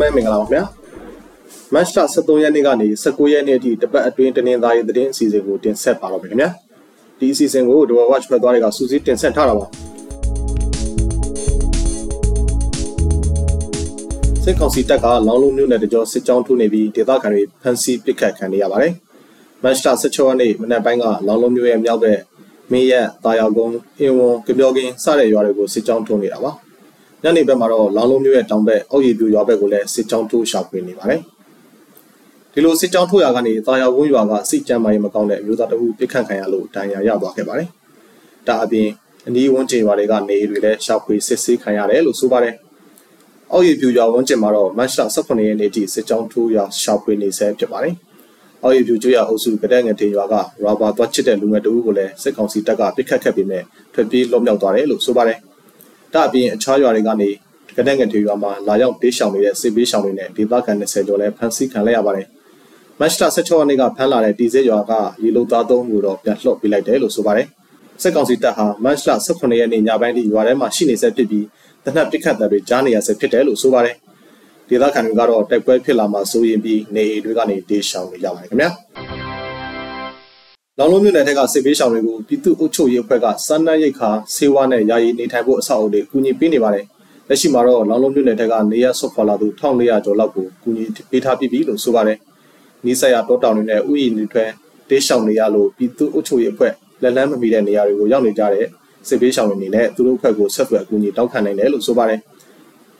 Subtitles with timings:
[0.00, 0.64] လုံးပဲမင်္ဂလာပါခင်ဗျာ
[1.74, 6.50] မတ်လ23ရက်နေ့ကနေ19ရက်နေ့အထိတပတ်အတွင်းတနင်္သာရီသတင်းအစီအစဉ်ကိုတင်ဆက်ပါတော့မယ်ခင်ဗျာ
[7.18, 9.66] ဒီအစီအစဉ်ကို Dwa Watch ဖက်သွားတွေကစူးစီးတင်ဆက်ထားတာပါ
[14.44, 18.92] စစ်ကောင်စီတပ်ကလောင်းလုံးမြို့နယ်တကြောစစ်ကြောင်းထိုးနေပြီးဒေသခံတွေဖမ်းဆီးပစ်ခတ်ခံနေရပါတယ်
[19.62, 22.18] မတ်လ16ရက်နေ့မနက်ပိုင်းကလောင်းလုံးမြို့ရဲ့မြောက်ဘက်
[22.72, 26.52] မင်းရက်တာယာကုန်းအင်းဝွန်ကြပြောကင်းစတဲ့ရွာတွေကိုစစ်ကြောင်းထိုးနေတာပါ
[27.24, 31.20] ညနေဘက်မှာတော့လောင်လုံးမျိုးရဲ့တောင်ဘက်အောက်ရည်ပြူရွာဘက်ကိုလည်းစစ်ကြောင်းထိုးရှာဖွေနေပါတယ်
[32.52, 37.68] ဒီလိုစစ်ကြောင်းထိုးရာကနေတာယာဝန်းရွာကစိတ်ကြမ်းမာရေးမကောင်းတဲ့အမျိုးသားတဦးပြစ်ခတ်ခံရလို့ဒဏ်ရာရသွားခဲ့ပါတယ်
[38.46, 38.88] ဒါအပြင်
[39.26, 42.54] အနီးဝန်းကျင်ရွာတွေကနေတွေလည်းရှာဖွေစစ်ဆေးခံရတယ်လို့ဆိုပါတယ်
[43.52, 47.94] အောက်ရည်ပြူရွာဝန်းကျင်မှာတော့မတ်လ18ရက်နေ့ထိစစ်ကြောင်းထိုးရာရှာဖွေနေဆဲဖြစ်ပါတယ်
[48.62, 53.60] အော်ရီပြူကျွရအုပ်စုကတဲ့ငတင်ရွာကရာဘာသွားချစ်တဲ့လူငယ်တဦးကိုလည်းစစ်ကောင်စီတပ်ကပစ်ခတ်ခဲ့ပြီးမြဲ
[53.94, 55.38] ထွက်ပြေးလွတ်မြောက်သွားတယ်လို့ဆိုပါတယ်။
[56.14, 57.30] ဒါအပြင်အခြားရွာတွေကနေ
[57.76, 62.26] ကတဲ့ငတင်ရွာမှာလာရောက်တေးရှောင်နေတဲ့စစ်ပေးရှောင်တွေနဲ့ဒေသခံ20ကျော်လည်းဖမ်းဆီးခံလိုက်ရပါတယ်။
[63.00, 64.92] မတ်လ16ရက်နေ့ကဖမ်းလာတဲ့တီစစ်ရွာက
[65.22, 67.46] ရေလုံသားသုံးကိုတော့ပြန်လှုပ်ပေးလိုက်တယ်လို့ဆိုပါတယ်။
[68.02, 71.46] စစ်ကောင်စီတပ်ဟာမတ်လ18ရက်နေ့ညပိုင်းထိရွာထဲမှာရှိနေဆဲဖြစ်ပြီး
[71.84, 73.96] တနက်ပစ်ခတ်တဲ့တွေကြားနေရဆဲဖြစ်တယ်လို့ဆိုပါတယ်။
[74.68, 79.17] ဒေသခံတွေကတော့တိုက်ပွဲဖြစ်လာမှစိုးရင်ပြီးနေအိမ်တွေကနေတေးရှောင်နေကြပါတယ်ခင်ဗျာ
[80.80, 86.86] လောင်လုံးမြို့နယ်ထက်ကစစ်ပေးရှောင်တွေကိုပြည်သူ့အုပ်ချုပ်ရေးအဖွဲ့ကစမ်းနှမ်းရိတ်ခါဆေးဝါးနဲ့ယာယီနေထိုင်ဖို့အဆောက်အအုံတွေကူညီပေးနေပါတယ်
[87.28, 92.18] လက်ရှိမှာတော့လောင်လုံးမြို့နယ်ထက်ကနေရဆွတ်ခေါ်လာသူ1400ကျော်လောက်ကိုကူညီပေးထားပြီးပြီလို့ဆိုပါတယ်
[92.84, 94.44] နီးစပ်ရတောတောင်တွေနဲ့ဥယျာဉ်တွေထွဲ
[94.88, 98.66] တေးရှောင်နေရလို့ပြည်သူ့အုပ်ချုပ်ရေးအဖွဲ့လက်လန်းမမီတဲ့နေရာတွေကိုရောက်နေကြတဲ့
[99.08, 102.20] စစ်ပေးရှောင်တွေအနေနဲ့သူတို့အဖွဲ့ကိုဆက်သွယ်အကူအညီတောင်းခံနိုင်တယ်လို့ဆိုပါတယ်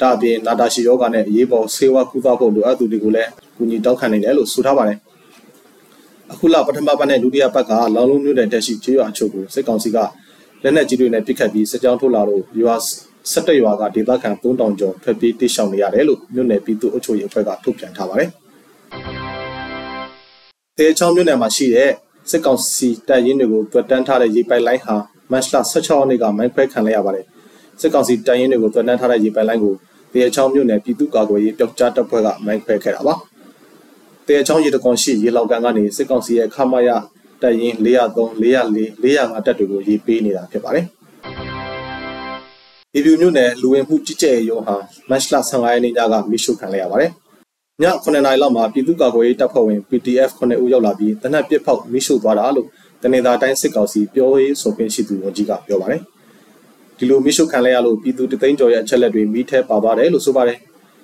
[0.00, 4.98] ဒါအပြင်နာတာရှီယောဂနဲ့အရေးပေါ်ဆေးဝါးကုသဖို့လိုအပ်သူတွေကိုလည်းကူညီတောင်းခံနိုင်တယ်လို့ဆိုထားပါတယ်
[6.32, 9.98] အခုလပထမပတ်နဲ့ဒုတိယပတ်ကလောင်လုံးမြို့နယ်တက်ရှိကျေးရွာအချို့ကိုစစ်ကောင်စီက
[10.62, 12.74] လက်နက်ကြီးတွေနဲ့ပစ်ခတ်ပြီးစစ်ကြောင်းထုတ်လာလို့ရွာ
[13.32, 18.30] ၁၇ရွာကဒေသခံ3000ကျော်ထွက်ပြေးတိရှောင်နေရတယ်လို့မြို့နယ်ပြည်သူ့အုပ်ချုပ်ရေးအဖွဲ့ကထုတ်ပြန်ထားပါတယ်။
[20.78, 21.90] တေချောင်းမြို့နယ်မှာရှိတဲ့
[22.30, 24.94] စစ်ကောင်စီတပ်ရင်းတွေကိုတွက်တန်းထားတဲ့ရေပိုက်လိုင်းဟာ
[25.32, 27.24] မတ်လ16ရက်နေ့ကမိုင်းခွဲခံလိုက်ရပါတယ်။
[27.80, 29.74] စစ်ကောင်စီတပ်ရင်းတွေကိုတွက်တန်းထားတဲ့ရေပိုက်လိုင်းကို
[30.12, 33.16] တေချောင်းမြို့နယ်ပြည်သူ့ကာကွယ်ရေးပျောက်ကြားတပ်ဖွဲ့ကမိုင်းခွဲခဲ့တာပါ။
[34.28, 36.88] တေချောင်းရေတကွန်ရှိရေလောက်ကန်ကနေစစ်ကောင်စီရဲ့ခမရ
[37.42, 40.84] တပ်ရင်း403 404 405တပ်တွေကိုရေးပေးနေတာဖြစ်ပါတယ်။
[42.92, 44.74] ဒီပြူမြို့နယ်လူဝင်မှုကြီးကြပ်ရေးရုံးဟာ
[45.10, 47.10] မတ်လ15ရက်နေ့ညကမိရှုခံလိုက်ရပါတယ်။
[47.82, 52.66] ည9နာရီလောက်မှာပြည်သူ့ကာကွယ်ရေးတပ်ဖွဲ့ဝင် PDF 9ဦးရောက်လာပြီးတနက်ပစ်ဖောက်မိရှုသွားတာလို့
[53.02, 56.02] တနင်္သာတိုင်းစစ်ကောင်စီပြောရေးဆိုခွင့်ရှိသူဝန်ကြီးကပြောပါတယ်။
[56.98, 60.58] ဒီလိုမိရှုခံလိုက်ရလို့ပြည်သူတသိန်းကျော်ရဲ့အချက်လက်တွေမိထဲပါပါတယ်လို့ဆိုပါတယ်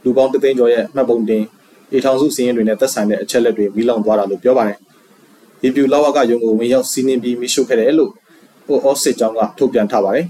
[0.04, 1.44] လူပေါင်းတသိန်းကျော်ရဲ့မှတ်ပုံတင်
[1.92, 4.78] အေထောင်စုစီးရင်တွေနဲ့သက်ဆိုင်တဲ့အချက်လက်တွေမိလောင်သွားတာလို့ပြောပါတယ်
[5.60, 8.10] ဒီပြူလောက်ဝကရုံကိုဝင်ရောက်စီးနင်းပြီးမိရှုခဲ့တယ်လို့
[8.66, 10.26] ဟိုအော့စစ်ကြောင်းကထုတ်ပြန်ထားပါတယ်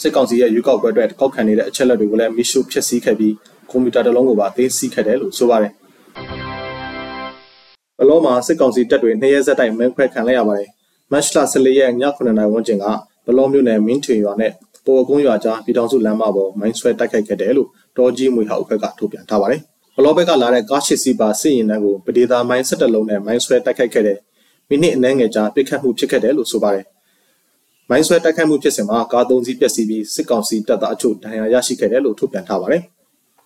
[0.00, 3.34] စစ်ကောင်စီရဲ့ရွေးကောက်ပွဲအတွက်ကောက်ခံနေတဲ့အချက်လက်တွေကိုလည်းမိရှုဖျက်ဆီးခဲ့ပြီး
[3.70, 5.72] ကွန်ပျူတာတစ်လုံးကိုပါသိမ်းဆည်းခဲ့တယ်လို့ဆိုပါတယ်
[7.98, 10.68] ဘလောမှာစစ်ကောင်စီတပ်တွေနှစ်ရက်ဆက်တိုက်မဲခွဲခံလိုက်ရပါတယ်
[11.12, 12.86] မတ်လ14ရက်ည9:00နာရီဝန်းကျင်က
[13.26, 14.52] ဘလောမြို့နယ်မင်းထွေရွာနဲ့
[14.86, 19.62] ပေါ်ကုန်းရွာကြားပြည်ထောင်စုလမ်းမပေါ်မိုင်းဆွဲတိုက်ခိုက်ခဲ့တယ်လို့တောကြီးမွေဟောက်ဘက်ကထုတ်ပြန်ထားပါတယ်။
[20.00, 24.18] ဘလောဘက်ကလာတဲ့ကားရှစ်စီးပါစစ်ရင်တန်းကိုပဒေသာမိုင်း17လုံးနဲ့မိုင်းဆွဲတိုက်ခိုက်ခဲ့တဲ့
[24.68, 26.86] မိနစ်အနည်းငယ်ကြာပစ်ခတ်မှုဖြစ်ခဲ့တယ်လို့ဆိုပါတယ်။
[27.90, 32.82] မိုင်းဆွဲတိုက်ခိုက်မှုဖြစ်စဉ်မှာကားသုံးစီးပျက်စီးပြီးစစ်ကောင်စီတပ်သားအချို့ဒဏ်ရာရရှိခဲ့တယ်လို့ထုတ်ပြန်ထားပါတယ်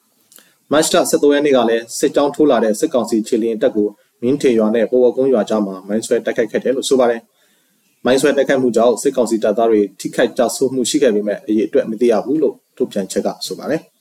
[0.73, 3.89] ။မတ်လ13ရက်နေ့ကလည်းစစ်ကြောင်းထိုးလာတဲ့စစ်ကောင်စီခြေလျင်တပ်ကို
[4.23, 7.21] မင်းထေရွာနဲ့ပေါ်ဝကုန်းရွာကြားမှာမိုင်းဆွဲတိုက်ခိုက်ခဲ့တယ်လို့ဆိုပါတယ်။
[8.05, 13.83] မိုင်းဆွဲတိုက်ခိုက်မှုကြောင့်စစ်ကောင်စီတပ်သားတွေထိခိုက်ကြဆိုးမှုရှိခဲ့ပေမဲ့အရေးအတွက်မသိရဘူးလို့ထုတ်ပြန်ချက်ကဆိုပါတယ်။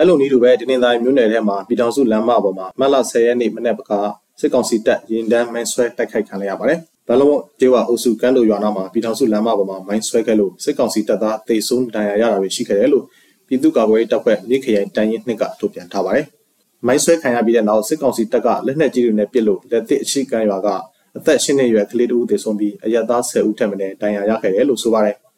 [0.00, 3.92] အဲ့လိုနည်းလိုပဲဒီနေ့တိုင်းမြို့နယ်ထဲမှာပြည်ထောင်စုလမ်းမပေါ်မှာမတ်လ10ရက်နေ့မနေ့က
[4.40, 6.78] စစ်ကောင်စီတပ်ရင်တန်းမိုင်းဆွဲတိုက်ခိုက်ခံရပါတယ်။
[7.08, 13.04] ဘလမော့ကျေးဝအုပ်စုကမ်းတို့ရွာနာမှာပြည်ထောင်စုလမ်းမပေါ်မှာမိုင်းဆွဲခဲ့လို့စစ်ကောင်စီတပ်သားတေဆုံးဒဏ်ရာရတာတွေရှိခဲ့တယ်လို့
[13.48, 16.26] ပြည်သူ့ကာကွယ်ရေးတပ်ဖွဲ့မြစ်ခရိုင်တန်ရင်နှစ်ကထုတ်ပြန်ထားပါတယ်။
[16.86, 20.68] မိုင်းဆွဲခံရပြီးတဲ့နောက်စစ်ကောင်စီတပ်ကလက်နက်ကြီးတွေနဲ့ပစ်လို့လက်သစ်အရှိကမ်းရွာက
[21.16, 25.16] အသက်၈နှစ်အရွယ်ကလေးတဦးသေဆုံးပြီးအရက်သား10ဦးထက်မနည်းဒဏ်ရာရခဲ့တယ်လို့ဆိုပါတယ်။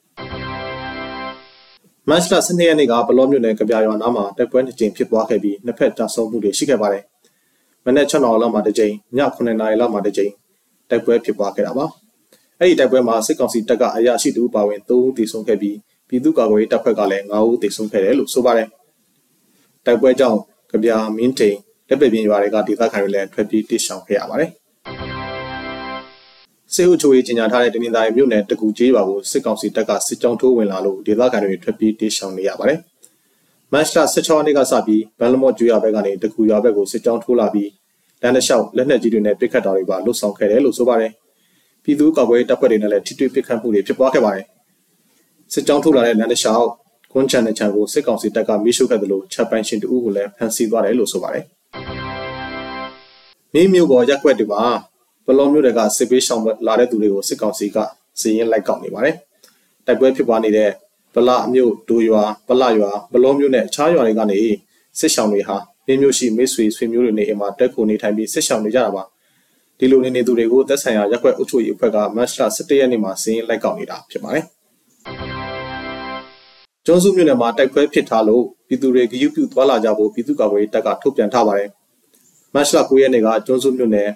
[2.11, 7.05] မတ်လ12ရက်နေ့ကဘလော့မြို့နယ်ကပြာရွာနားမှာတိုက်ပွဲတစ်ကြိမ်ဖြစ်ပွားခဲ့ပြီးနှစ်ဖက်တိုက်ဆုံမှုတွေရှိခဲ့ပါတယ်။
[7.85, 10.33] မနက်6နာရီလောက်မှာတစ်ကြိမ်ည9နာရီလောက်မှာတစ်ကြိမ်
[10.91, 11.87] တိုက်ပွဲဖြစ်ပွားခဲ့တာပါ။
[12.59, 15.77] အဲ့ဒီတိုက်ပွဲမှာစစ်ကောင်စီတပ်ကအရာရှိတူပါဝင်3ဦးသေဆုံးခဲ့ပြီး
[16.09, 18.69] ပြည်သူ့ကာကွယ်ရေးတပ်ဖွဲ့ကလည်း9ဦးသေဆုံးခဲ့တယ်လို့ဆိုပါတယ်။
[19.87, 20.39] တိုက်ပွဲကြောင့်
[20.73, 21.57] ကပြာမင်းတိန်
[21.89, 24.51] လက်ပပြင်းရွာတွေကဒေသခံတွေလည်းထွက်ပြေးတိရှောင်ခဲ့ရပါတယ်။
[26.75, 32.79] စေအုပ်ချုပ်ရေးကြီးညာထားတဲ့တနင်္သာရီမြို့နယ်တကူကျေးရွာကိုစစ်ကောင်စီတပ်ကစစ်ကြောင်းထိုးဝင်လာလို့ဒေသခံတွေထွက်ပြေးတေးရှောင်နေရပါတယ်။
[33.73, 37.71] မတ်လ16ရက်နေ့ကစပြီးဘန်လမော့ကျွော်ဘက်ကနေတကူရွာဘက်ကိုစစ်ကြောင်းထိုးလာပြီး
[38.23, 41.13] လမ်းတစ်လျှောက်လက်နက်ကြီးတွေနဲ့ပစ်ခတ်တာတွေပါလှုပ်ဆောင်ခဲ့တယ်လို့ဆိုပါတယ်။
[41.85, 44.47] ပြည်သူ့ကာကွယ်ရေးတပ်ဖွဲ့တွေနဲ့လည်းထိတွေ့ပစ်ခတ်မှုတွေဖြစ်ပွားခဲ့ပါတယ်။
[45.53, 46.67] စစ်ကြောင်းထိုးလာတဲ့လမ်းတစ်လျှောက်
[47.13, 51.45] ကွန်ချန်တဲ့ချန်ကိုစစ်ကောင်စီတပ်ကမိရှုခဲ့တယ်လို့ချက်ပိုင်ရှင်တူကိုလည်းဖမ်းဆီးသွားတယ်လို့ဆိုပါတယ်။
[53.55, 54.63] မိမျိုးပေါ်ရက်ွက်တွေမှာ
[55.27, 57.77] ဘလောမျိုးတွေကစစ်ပေးရှောင်လာတဲ့သူတွေကိုစစ်ကောင်စီက
[58.21, 59.17] စီရင်လိုက်ကောက်နေပါတယ်။
[59.87, 60.71] တိုက်ပွဲဖြစ်ပွားနေတဲ့
[61.15, 64.39] ဗလအမျိုးဒိုရွာဗလရွာဘလောမျိုးနဲ့အခြားရွာတွေကနေ
[64.99, 69.03] စစ်ရှောင်တွေဟာမိမျိုးရှိမိတ်ဆွေဆွေမျိုးတွေနေအိမ်မှာတက်ခုနေထိုင်ပြီးစစ်ရှောင်နေကြတာပါ။
[69.79, 74.45] ဒီလိုနေနေသူတွေကိုသက်ဆိုင်ရာရက်ွက်အုပ်ချုပ်ရေးအဖွဲ့ကမတ်လ17ရက်နေ့မှာစီရင်လိုက်ကောက်နေတာဖြစ်ပါတယ်။
[76.87, 81.69] ကျွန်းစုမြို့နယ်မှာတိုက်ပွဲဖြစ်ထားလို့ပြည်သူတွေဂရုပြုသွားလာကြဖို့ပြည်သူ့ကာကွယ်ရေးတပ်ကထုတ်ပြန်ထားပါတယ်။
[82.55, 84.09] မတ်လ9ရက်နေ့ကကျွန်းစုမြို့နယ်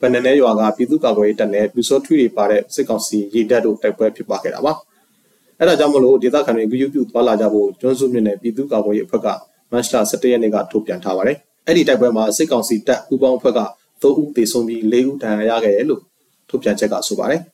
[0.00, 4.72] ဗန္နနဲရွာကပြည်သူ့ကာကွယ်ရေးတပ်နဲ့ပြူစောထွေတွေပါတဲ့စစ်ကောင်စီရေတပ်တို့တိုက်ပွဲဖြစ်ပွားခဲ့တာပါ။
[5.60, 9.28] အဲဒါကြောင့်မလို့ဒေသခံတွေဂရုပြုသွားလာကြဖို့ကျွန်းစုမြို့နယ်ပြည်သူ့ကာကွယ်ရေးအဖွဲ့က
[9.70, 11.36] မတ်လ17ရက်နေ့ကထုတ်ပြန်ထားပါတယ်။
[11.66, 13.60] အဲ့ဒီတိုက်ပွဲမှာစစ်ကောင်စီတပ်ပူးပေါင်းအဖွဲ့က
[14.02, 16.02] 3ဦးသေဆုံးပြီး4ဦးဒဏ်ရာရခဲ့တယ်လို့
[16.48, 17.40] ထုတ်ပြန်ချက်ကဆိုပါတယ်။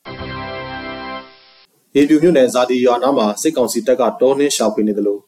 [1.96, 5.20] ရေပြူမြို့နယ်ဇာတိရွာနားမှာစစ်ကောင်စီတပ်ကတောနှင်းရှာဖွေနေတယ်လို့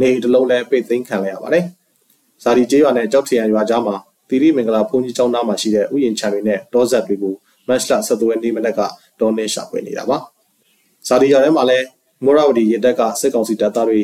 [0.00, 1.64] နေတလုံးလဲပိတ်သိမ်းခံလိုက်ရပါတယ်။
[2.42, 3.96] ဇာတိကျေးရွာနဲ့ကြောက်ထရန်ရွာကြားမှာ
[4.28, 7.34] တီရီမင်္ဂလာဘုန်းကြီးကျောင်းသားမှာရှိတဲ့ဥယျာဉ်ခြံတွေနဲ့တောဆက်တွေကို
[7.68, 8.80] မတ်လ17ရက်နေ့မနက်က
[9.20, 10.18] တောနှင်းရှာဖွေနေတာပါ။
[11.06, 11.78] ဇာတိရွာထဲမှာလဲ
[12.24, 14.00] မောရဝတီရေတပ်ကစစ်ကောင်စီတပ်သားတွေ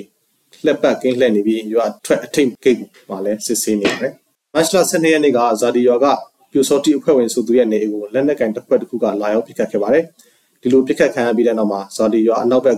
[0.67, 4.13] လက်ပတ်ကင်းလှည့်နေပြီးရွာထွက်အထိတ်ဂိတ်မှာလဲစစ်ဆေးနေပါတယ်။
[4.55, 6.07] မတ်လ12ရက်နေ့ကဇာတိရွာက
[6.53, 10.05] ပြူစောတိအဖွဲ့ဝင်စုသူရဲ့နေအိမ်ကိုလက်နက်ကင်တစ်ခွက်တစ်ခုကလာရောက်ပစ်ခတ်ခဲ့ပါတယ်။
[10.63, 12.77] ဒီလိုပြစ်ခတ်ခံရပြီးတဲ့နောက်မှာဇာတိရွာအနောက်ဘက်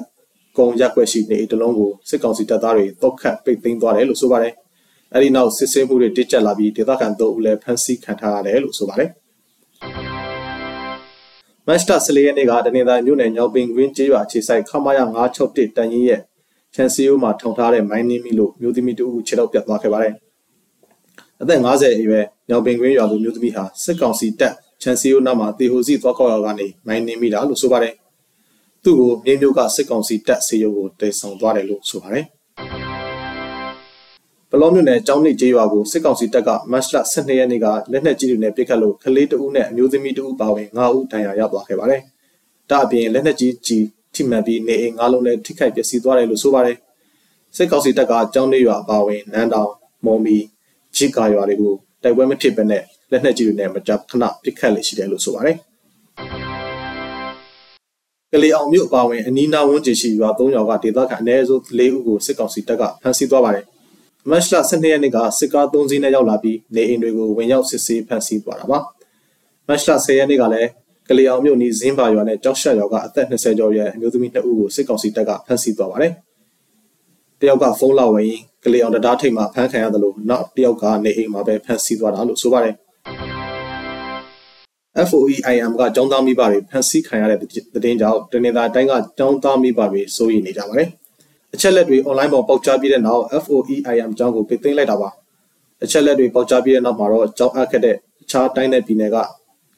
[0.59, 4.53] ကုံရက်ွက်ရှိနေတလုံးကိုစစ်ကောင်စီတပ်သားတွေတုတ်ခတ်ပိတ်သိမ်းသွားတယ်လို့ဆိုပါတယ်။
[5.15, 9.11] အဲဒီနောက်စစ်ဆေးမှုတွေတိကျလာပြီးဒေသခံတို့ဦးလည်းဖမ်းဆီးခံထားရတယ်လို့ဆိုပါတယ်။
[11.67, 15.05] မတ်စတာဆလီရဲ့နေ့ကတနင်္သာမြို့နယ်ညောင်ပင်ကွင်းကျေးရွာအခြေဆိုင်ခမာယာ
[15.37, 16.21] 961တန်ရင်ရဲ့
[16.75, 20.15] ချန်စီယိုမှာထောင်ထားတဲ့မိုင်းနင်းမီလို့မျိုးသမီးတူခြေတော့ပြတ်သွားခဲ့ပါတယ်။
[21.43, 27.95] အသက်50အရွယ်ညောင်ပင်ကွင်းရွာသူမျိုးသမီးဟာစစ်ကောင်စီတပ်ချန်စီယိုနာမှာတေဟိုစီသွားခေါက်ရကနေမိုင်းနေမိတာလို့ဆိုပါတယ်။
[28.85, 32.27] သူ့ကိုမြေမျိုးကစစ်ကောင်စီတပ်စေရုပ်ကိုတည်ဆောင်သွားတယ်လို့ဆိုပါတယ်။
[34.55, 42.03] ဘလောမြို့နယ်ကျောင်းနေကျေးရွာကိုစစ်ကောင်စီတပ်ကမတ်လ12ရက်နေ့ကလက်နက်ကြီးတွေနဲ့ပစ်ခတ်လို့ကလေးတဦးနဲ့အမျိုးသမီးတဦးပါဝင်9ဦးဒဏ်ရာရသွားခဲ့ပါတယ်။
[42.71, 43.85] ဒါအပြင်လက်နက်ကြီးကြီး
[44.15, 46.77] ထိမှန်ပြီးနေအိမ်9လုံးနဲ့ထိခိုက်ပျက်စီးသွားတယ်လို့ဆိုပါတယ်။
[47.57, 49.71] စစ်ကောင်စီတပ်ကကျောင်းနေရွာပါဝင်နန်းတောင်
[50.07, 50.37] မော်မီ
[50.97, 55.57] ဂျီကာရွာတွေကိုတိုက်ပွဲမဖြစ်ဘဲနဲ့လက်နက်ကြီးတွေနဲ့မကြာခဏပစ်ခတ်လေရှိတယ်လို့ဆိုပါတယ်။
[58.33, 63.67] ကလေးအောင်မြို့အပါဝင်အနီးနားဝန်းကျင်ရှိရွာ၃ရွာကဒေသခံအနည်းဆုံး၄ဦးကိုစစ်ကောင်စီတပ်ကဖမ်းဆီးသွားပါတယ်။
[64.31, 68.79] မတ်လ12ရက်နေ့ကစစ်ကား3စီးနဲ့ရောက်လာပြီးနေအိမ်တွေကိုဝင်ရောက်စစ်ဆေးဖမ်းဆီးသွားတာပါ။
[69.69, 70.69] မတ်လ10ရက်နေ့ကလည်း
[71.09, 76.13] ကလေးအောင်မြို့နီးဇင်းပါရွာနဲ့ကြောက်ရှက်ရွာကအသက်20ကျော်ရဲ့အမျိုးသမီး2ဦးကိုစစ်ကောင်စီတပ်ကဖမ်းဆီးသွားပါတယ်။
[77.41, 78.33] တယောက်ကဖုန်းလာဝင်
[78.65, 82.75] ကလေးအောင်တရားထိပ်မှာဖမ်းခံရတယ်လို့နောက်တယောက်ကနေအိမ်မှာပဲဖမ်းဆီးသွားတာလို့ဆိုပါတယ်။
[85.11, 87.39] FOEIM ကကျောင်းသားမိဘတွေဖန်ဆီးခံရတဲ့
[87.75, 90.91] သတင်းကြောင့်တနင်္လာတိုင်းကကျောင်းသားမိဘတွေစိုးရိမ်နေကြပါတယ်။
[91.55, 95.09] အချက်လက်တွေ online ပေါ်ပေါက်ကြားပြီးတဲ့နောက် FOEIM ကျောင်းကိုပိတ်သိမ်းလိုက်တာပါ။
[95.85, 99.17] အချက်လက်တွေပေါက်ကြားပြီးတဲ့နောက်မှာတော့ကျောင်းအပ်ခဲ့တဲ့အခြားတိုင်းနယ်ပြည်နယ်က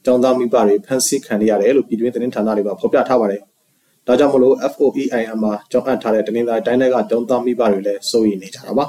[0.05, 3.43] ကျောင်းသားမိဘတွေဖန်ဆီးခံရရတယ်လို့ပြည်တွင်းသတင်းဌာနတွေကဖော်ပြထားပါတယ်။
[4.06, 8.87] ဒါကြောင့်မလို့ FOEIM မှာကျောင်းအပ်ထားတဲ့တနင်္လာတိုင်းတွေကကျောင်းသားမိဘတွေလည်းစိုးရိမ်နေကြတာပါ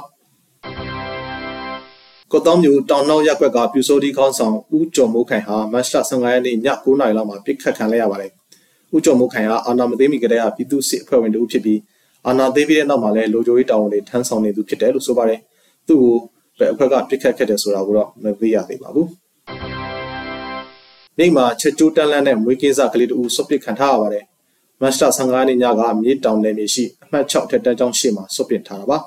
[2.32, 8.30] ကော့တောင်းမြို့တောင်နှောက်ရက်ကွက်ကပြူစိုးဒီခေါင်းဆောင်ဦးကျော်မိုးခိုင်ဟာမတ်လ15ရက်နေ့ည9:00နာရီလောက်မှာပြစ်ခတ်ခံလိုက်ရပါတယ်။
[8.94, 11.78] ဦးကျော်မိုးခိုင်ဟာအာနာမသိမီကလေးကပြည်သူ့စစ်အဖွဲ့ဝင်တူဖြစ်ပြီး
[12.28, 15.40] အာနာသိပြီးတဲ့နောက်မှာလည်းလိုချိုရေးတောင်းတွေထမ်းဆောင်နေသူဖြစ်တယ်လို့ဆိုပါတယ်။
[15.88, 16.14] သူ့ကို
[16.58, 19.06] ဘယ်အဖွဲ့ကပြစ်ခတ်ခဲ့တယ်ဆိုတာကိုတော့မသိရသေးပါဘူး။
[21.18, 24.24] မိမှာချက်ကျိုးတန်းလန်းနဲ့မွေးကင်းစားကလေးတူဆွတ်ပစ်ခံထားရပါတယ်။
[24.80, 28.98] မတ်လ15ရက်နေ့ညကမြေတောင်နယ်မြေရှိအမှတ်6ထက်တန်းကျောင်းရှိမှာဆွတ်ပစ်ထားတာပါ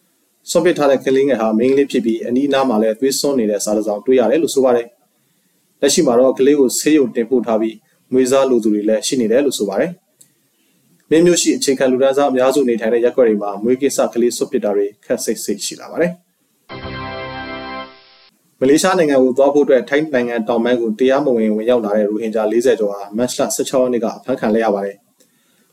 [0.50, 4.86] ။ဆွန့်ပစ်ထားတဲ့ကလေးငယ်ဟာမိန်းကလေးဖြစ်ပြီးအနီးအနားမှာလည်းသွေးစွန်းနေတဲ့စားတစောင်တွေ့ရတယ်လို့ဆိုပါတယ်။
[5.80, 7.76] လက်ရှိမှာတော့ကလေးကိုဆေးရုံတင်ပို့ထားပြီး
[8.12, 9.92] မွေးစားလူသူတွေလည်းရှိနေတယ်လို့ဆိုပါတယ်။
[11.10, 16.12] မင်းမျိုးရှိအခြေခံလူဒန်းစားအများစုနေထိုင်တဲ့ရပ်ကွက်တွေမှာမွေးကိစ္စကလေးဆွန့်ပစ်တာတွေခက်စိတ်စိတ်ရှိလာပါတယ်။
[18.60, 24.96] မလေးရှားနိုင်ငံကိုသွားဖို့အတွက်ထိုင်းနိုင်ငံတောင်ပိုင်းကိုတရားမဝင်ဝင်ရောက်လာတဲ့ရိုဟင်ဂျာ40ကျော်ဟာမတ်လ16ရက်နေ့ကအဖမ်းခံလိုက်ရပါတယ်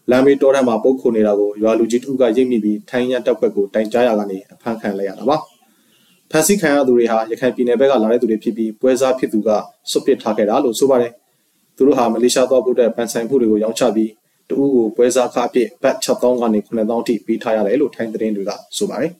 [0.09, 5.37] လမ်းမေးတောထဲမှာပုတ်ခုနေတာကိုရွာလူကြီးတဦးကရိပ်မိပြီးထိုင်းရတပ်ဖွဲ့ကိုတိုင်ကြားရကနေအဖမ်းခံလိုက်ရတာပါ။
[6.31, 9.49] ဖမ်းဆီးခံရသူတွေဟာရခိုင်ပြည်နယ်ဘက်ကလာတဲ့သူတွေဖြစ်ပြီးပွဲစားဖြစ်သူက
[9.91, 11.11] စွတ်ပစ်ထားခဲ့တာလို့ဆိုပါတယ်။
[11.75, 14.11] သူတို့ဟာမလေးရှားသွားဖို့အတွက်ပန်ဆိုင်မှုတွေကိုရောင်းချပြီး
[14.49, 19.11] တဦးကိုပွဲစားခအဖြစ်ဘတ်6000ကနေ9000ထိပေးထားရတယ်လို့ထိုင်းသတင်းတွေကဆိုပါတယ်။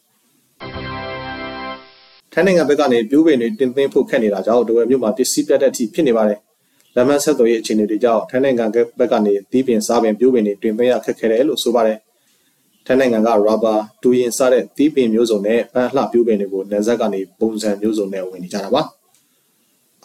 [2.33, 6.39] ထိုင်းနိုင်ငံဘက်ကနေပြိုးပင်တွေတင်သွင်းဖို့ခက်နေတာကြောင့်ဒဝယ်မြို့မှာပစ္စည်းပြတ်တဲ့အထိဖြစ်နေပါတယ်။
[6.95, 8.65] လမ်းမဆက်သွယ်ရေးအခြေအနေတွေကြောင့်ထိုင်းနိုင်ငံ
[8.99, 11.97] ဘက်ကနေတီးပင်စားပင်ပြိုးပင်တွေတွင်သွင်းရခက်ခဲတယ်လို့ဆိုပါတယ်။
[12.85, 18.81] ထိုင်းနိုင်ငံကရာဘာတူရင်စားတဲ့တီးပင်မျိုးစုံနဲ့ပန်းလှပြိုးပင်တွေကိုနယ်စပ်ကနေပုံစံမျိုးစုံနဲ့ဝင်နေကြတာပါ။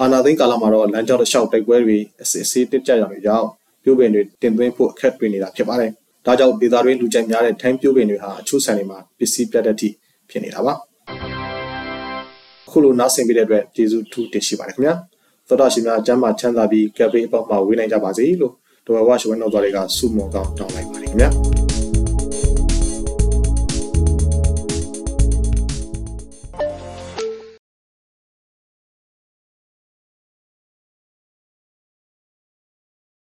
[0.00, 3.48] အာနာသိန်းကာလမှာတော့လမ်းကြောင်းတစ်လျှောက်တိုက်ပွဲတွေအစစ်အဆေးတက်ကြရတဲ့ကြောင့်
[3.82, 5.90] ပြိုးပင်တွေတင်သွင်းဖို့အခက်တွေ့နေတာဖြစ်ပါတယ်
[6.26, 9.88] ဒါကြောင့်ဒေသတွင်းလူကြိုက်များတဲ့ထိုင်းပြိုးပင်တွေဟာအချို့ဆန်တွေမှာပစ္စည်းပြတ်တဲ့အထိ
[10.30, 10.74] ဖြစ်နေတာပါ
[12.66, 14.94] အခုလိုနားဆင်ပြတဲ့အတွက်ကျေးဇူးထူးတင်ရှိပါတယ်ခင်ဗျာ
[15.48, 18.52] သောတာရှင်များကျမ်းမာချမ်းသာပြီးကပ်ဘေးအပေါက်မှာဝေးနိုင်ကြပါစေလို့
[18.86, 21.57] တော်ဝါရှဝဲတော်တော်တွေကဆုမွန်ကောင်းတောင်းလိုက်ပါတယ်ခင်ဗျာ